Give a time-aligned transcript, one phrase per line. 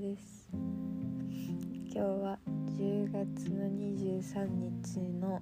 [0.00, 0.50] です。
[0.52, 2.38] 今日は
[2.78, 5.40] 10月の23日の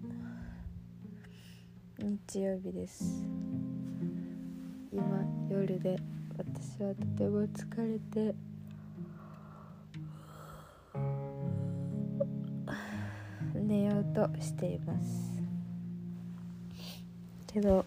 [1.99, 3.25] 日曜日です。
[4.93, 5.03] 今
[5.51, 5.99] 夜で
[6.39, 8.35] 私はとても疲れて
[13.55, 15.33] 寝ようとしています。
[17.49, 17.85] けど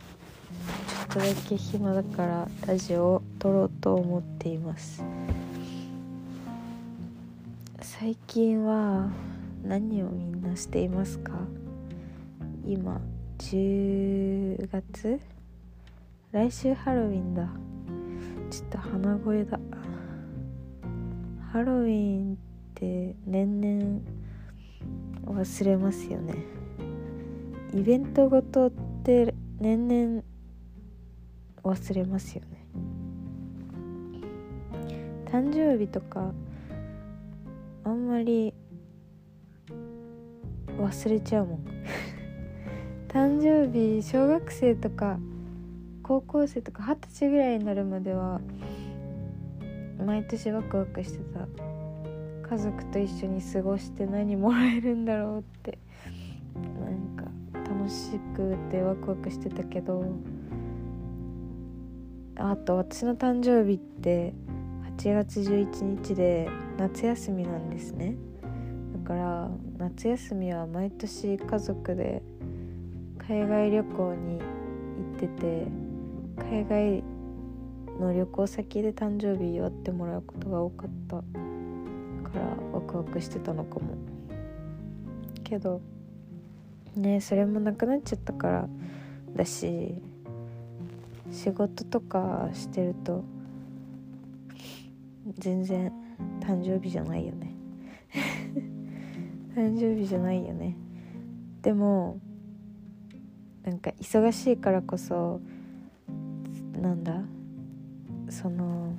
[1.07, 5.01] ちょっとだけ暇だからラジオを撮ろうと思っています。
[7.99, 9.09] 最近は
[9.63, 11.31] 何をみんなしていますか？
[12.63, 13.01] 今
[13.39, 15.19] 10月？
[16.31, 17.49] 来週ハロウィンだ。
[18.51, 19.59] ちょっと鼻声だ。
[21.51, 22.37] ハロウィンっ
[22.75, 26.35] て年々忘れますよね。
[27.73, 28.71] イベントごとっ
[29.03, 30.23] て年々
[31.63, 32.63] 忘れますよね。
[35.31, 36.31] 誕生日とか
[37.87, 38.53] あんまり
[40.77, 41.65] 忘れちゃうもん。
[43.07, 45.17] 誕生日小学生とか
[46.03, 48.41] 高校生とか二十歳ぐらいになるまでは
[50.05, 51.47] 毎年ワクワクしてた。
[52.49, 55.77] 家族と一緒に過ごして何もらえるんだろうって。
[56.55, 57.31] なんか
[57.69, 60.03] 楽しくてワクワクしてたけど。
[62.35, 64.33] あと私の誕生日って
[64.97, 68.15] 8月11日で夏休みなんですね。
[68.93, 72.23] だから夏休みは毎年家族で
[73.19, 74.45] 海外旅行に行
[75.15, 75.67] ってて
[76.49, 77.03] 海外
[77.99, 81.23] の旅行先で誕生日祝ってもらうことが多かったか
[82.33, 82.41] ら
[82.73, 83.95] ワクワクしてたのかも。
[85.43, 85.79] けど
[86.95, 88.69] ねそれもなくなっちゃったから
[89.35, 89.93] だし
[91.31, 93.23] 仕事とかしてると
[95.37, 95.91] 全然
[96.39, 97.53] 誕生日じゃないよね。
[99.55, 100.75] 誕生日じゃないよね。
[101.61, 102.19] でも
[103.63, 105.41] なんか忙しいからこそ
[106.81, 107.21] なんだ
[108.29, 108.93] その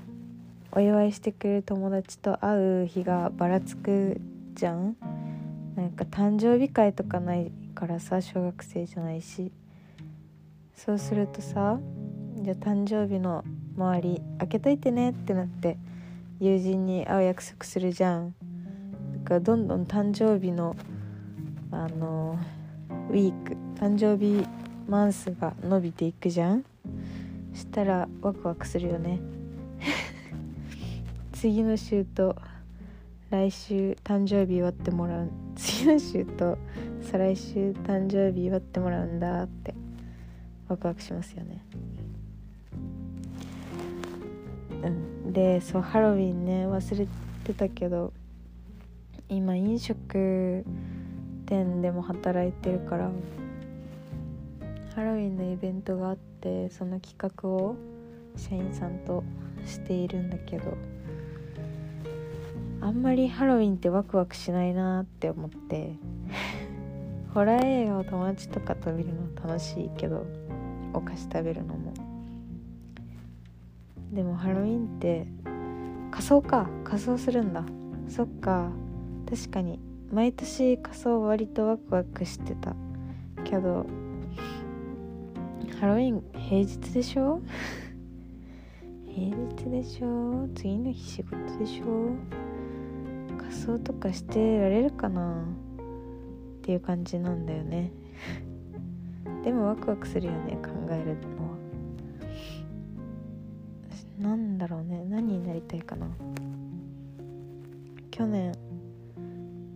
[0.73, 4.21] お祝いしてくれる友達と会う日がばらつく
[4.55, 4.97] じゃん？
[5.77, 9.53] なんか誕生日会とかないからさ小学生じゃないし。
[10.75, 11.81] そうするとさ
[12.41, 13.45] じゃあ誕生日の
[13.77, 15.77] 周り開けといてねってなって
[16.41, 18.35] 友人に会う約束するじゃん。
[19.25, 20.77] だからどんどん誕生日の
[21.71, 22.39] あの
[23.11, 24.47] ウィーク誕生日
[24.89, 26.65] マンスが伸びていくじゃん。
[27.53, 29.21] したらワクワクするよね。
[31.33, 32.37] 次の週と
[33.31, 35.31] 来週誕生日祝ってもらう。
[35.57, 36.57] 次の週と
[37.03, 39.75] 再来週誕生日祝ってもらうんだって。
[40.69, 41.65] ワクワクしますよね。
[44.83, 45.18] うん。
[45.33, 47.07] でそうハロウィンね忘れ
[47.45, 48.13] てたけど
[49.29, 50.65] 今飲食
[51.47, 53.11] 店でも働いてるから
[54.95, 57.77] ハロウィンのイベントがあってその企画を
[58.37, 59.23] 社員さんと
[59.67, 60.77] しているんだけど
[62.81, 65.95] あんまりハロウィンってワクワクしないなって思って
[67.35, 70.25] ホラー映画を友達とかと見るの楽しいけど
[70.95, 72.08] お菓子食べるのも。
[74.13, 75.27] でもハロウィンって
[76.11, 76.69] 仮装か。
[76.85, 77.65] 仮装するんだ。
[78.09, 78.71] そっか。
[79.29, 79.79] 確かに。
[80.11, 82.75] 毎年仮装割とワクワクしてた。
[83.45, 83.87] けど
[85.81, 87.41] ハロウィン平日でしょ？
[89.07, 90.49] 平日でしょ？
[90.55, 92.13] 次の日仕事でしょ？
[93.39, 95.43] 仮装とかしてられるかな？
[95.43, 97.93] っていう感じなんだよね。
[99.45, 101.48] でもワクワクするよね考えるの。
[101.48, 101.48] は
[104.19, 105.05] なんだろうね。
[105.09, 106.09] 何になりたいかな。
[108.11, 108.53] 去年。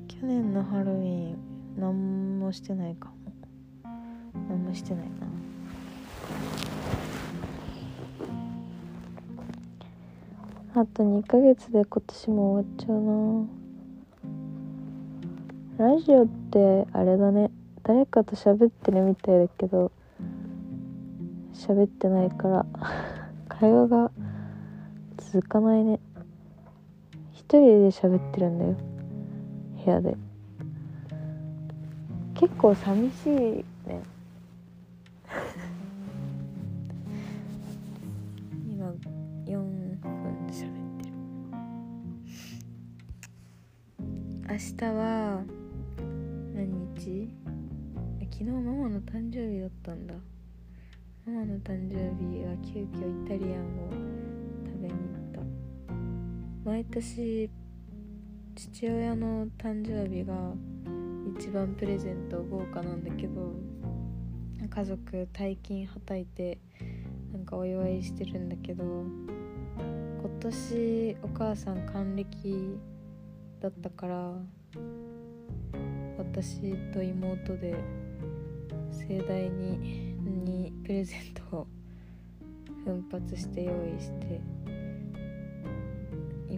[0.08, 1.36] 去年のハロウィン。
[1.78, 3.14] 何もしてないかも。
[4.48, 5.10] 何もしてないな。
[10.74, 13.00] あと2ヶ月で今年も終わっちゃう
[15.78, 15.92] な。
[15.94, 17.50] ラジオってあれだね。
[17.84, 19.92] 誰かと喋ってるみたいだけど
[21.54, 22.66] 喋ってないから。
[23.48, 24.10] 会話が
[25.32, 25.98] 続かないね。
[27.32, 28.76] 一人で喋ってるんだよ。
[29.82, 30.14] 部屋で。
[32.34, 33.64] 結構寂しいね。
[38.68, 38.92] 今
[39.46, 39.56] 4
[40.02, 41.14] 分で喋ってる。
[44.50, 45.42] 明日は
[46.54, 47.30] 何日？
[48.20, 50.12] 昨日ママの誕生日だったんだ。
[51.24, 54.12] ママの誕生日は急遽イタリアンを
[56.64, 57.50] 毎年
[58.54, 60.32] 父親の誕生日が
[61.36, 63.52] 一番プレゼント豪華なんだけど
[64.70, 66.58] 家族大金はたいて
[67.32, 72.78] なんかお祝いしてるんだけど今年お母さん還暦
[73.60, 74.32] だったから
[76.16, 77.74] 私と妹で
[78.92, 81.66] 盛大ににプレゼントを
[82.84, 84.40] 奮発して用意して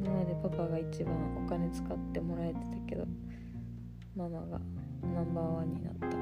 [0.05, 3.06] 今までパパが一番お金使ってもらえてたけど
[4.15, 4.61] ママが
[5.15, 6.09] ナンバーワンになった。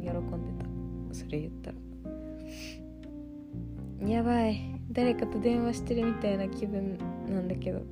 [0.00, 0.64] 喜んで
[1.10, 1.14] た。
[1.14, 1.70] それ言った
[4.00, 4.08] ら。
[4.08, 4.80] やばい。
[4.90, 6.98] 誰かと電話してるみたいな気分
[7.28, 7.82] なんだけど。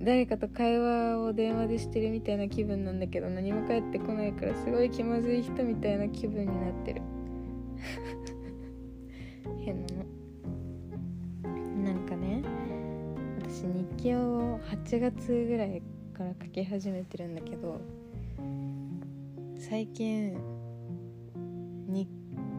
[0.00, 7.02] 誰かと会話を電話でしてるみたいな気分なんだけど何も返ってこないからすごい気まずい人みたいな気分になってる。
[9.64, 10.15] 変なの。
[13.56, 15.82] 私日記を8月ぐらい
[16.12, 17.80] から書き始めてるんだけど
[19.58, 20.36] 最近
[21.88, 22.06] 日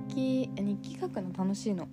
[0.07, 1.87] 記日記書くの楽しいの。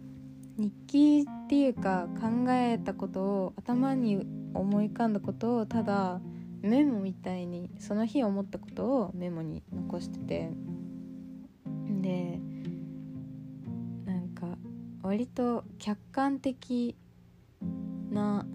[0.56, 6.22] 日記っていうか考えたことを頭に思い浮かんだことをただ
[6.62, 10.50] メモみたいにその日思ったことをメモに残してて。
[12.00, 12.40] で
[14.06, 14.56] なんか
[15.02, 16.96] 割と客観的
[18.10, 18.46] な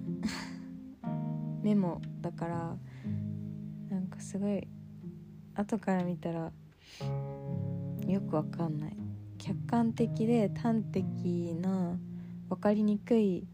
[1.62, 2.78] メモだから
[3.90, 4.68] なんかすごい
[5.56, 6.52] 後から見たら
[8.08, 8.98] よくわかんない。
[9.38, 11.98] 客観的で端的な
[12.50, 13.48] 分かりにくい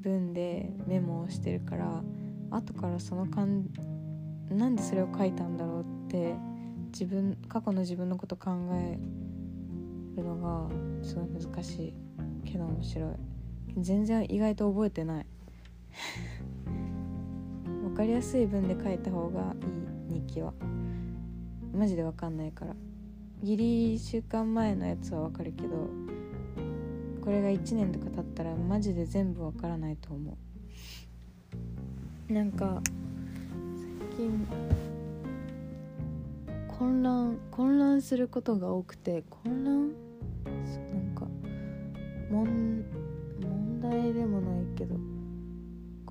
[0.00, 2.02] 文でメモをしてるから
[2.50, 3.68] 後からその感
[4.50, 6.34] なんでそれを書いたんだろうって
[6.92, 8.98] 自分過去の自分のこと考え
[10.16, 10.68] るのが
[11.02, 11.94] すごい難しい
[12.44, 13.14] けど面白い。
[13.78, 15.26] 全然意外と覚えてない。
[17.82, 19.54] 分かりやすい文で書いた方が
[20.10, 20.52] いい日記は。
[21.72, 22.74] マジで分かんないから。
[23.42, 25.90] ギリ1週間前のやつは分かるけど
[27.22, 30.36] これが1年とか経ったらマジで全部わからないと思
[32.30, 32.32] う。
[32.32, 32.80] なんか
[34.08, 34.46] 最近
[36.68, 39.90] 混乱混乱することが多くて混乱？
[40.64, 41.26] そうなんか
[42.30, 44.96] 問題でもないけど。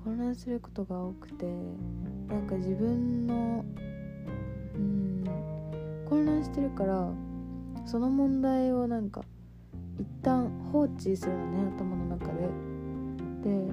[0.04, 1.46] 混乱することが多くて
[2.28, 3.64] なんか自分の
[4.74, 5.24] うん
[6.06, 7.08] 混乱してるから
[7.86, 9.22] その問題をなんか
[9.98, 12.48] 一旦放置するのね頭の中で。
[13.44, 13.72] で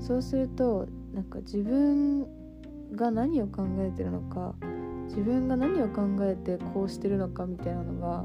[0.00, 2.26] そうするとなんか自分
[2.94, 4.54] が何を考えてるのか
[5.08, 8.24] 自分が何を考えてこうしてるのかみたいなのが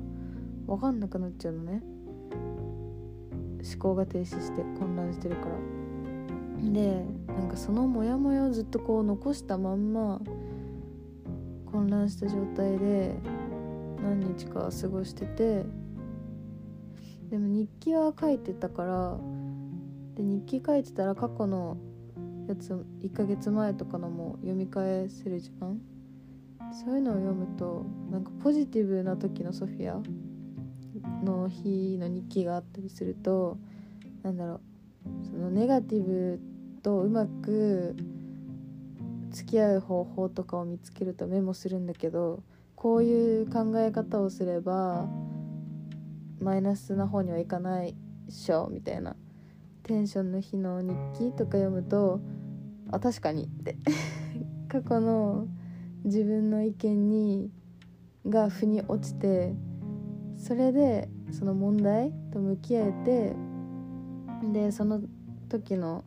[0.66, 1.84] 分かんなくなっちゃうのね
[3.64, 5.77] 思考が停止して混乱してるから
[6.64, 10.20] でなんかそのモヤモヤをずっとこう残したまんま
[11.72, 13.16] 混乱した状態で
[14.02, 15.66] 何日か過ごしてて
[17.30, 19.18] でも日記は書いてたから
[20.16, 21.78] で日記書いてたら過去の
[22.48, 25.80] やつ1ヶ月前とかのも読み返せるじゃん？
[26.74, 30.02] そういうのを読むとなんかポジティブな時のソフィア
[31.24, 33.58] の日の日記があったりすると
[34.24, 34.62] なんだろう
[35.24, 36.40] そのネガティブ
[36.84, 37.96] とうまく
[39.32, 42.44] 付き合う方法とかを見つけるとメモするんだけど
[42.76, 45.08] こういう考え方をすれば
[46.40, 47.96] マイナスな方にはいかないっ
[48.32, 49.16] しょみたいな。
[49.84, 52.20] テンションの日の日記とか読むと
[52.92, 53.78] あ確かにって。
[54.68, 55.48] 過去の
[56.04, 57.52] 自分の意見に
[58.28, 59.56] が腑に落ちて
[60.38, 63.36] それでその問題と向き合えて
[64.44, 65.02] でその
[65.50, 66.04] 時の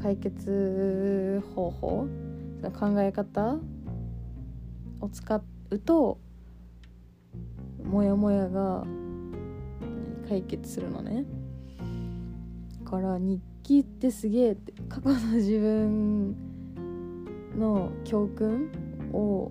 [0.00, 2.08] 解決方法
[2.60, 3.58] その考え方
[5.00, 6.18] を使うと
[7.84, 8.84] モヤモヤが
[10.28, 11.24] 解決するのね。
[12.84, 16.36] だから日記ってすげえって過去の自分
[17.58, 18.70] の教訓
[19.12, 19.50] を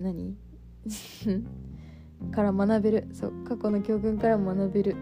[0.00, 0.36] 何？
[2.32, 3.08] から学べる。
[3.12, 4.96] そう過去の教訓から学べる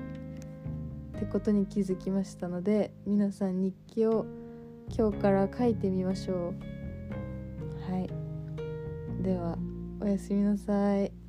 [1.20, 4.24] ってことに気づきましたので皆さん日記を
[4.96, 6.54] 今日から書いてみましょ
[7.88, 7.92] う。
[7.92, 8.08] はい。
[9.22, 9.58] では
[10.00, 11.19] おやすみなさい。